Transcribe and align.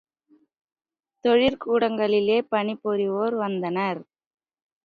தொழிற் 1.25 1.59
கூடங்கிகளிலே 1.65 2.37
பணிபுரிவோர் 2.51 3.35
வந்தனர். 3.35 4.01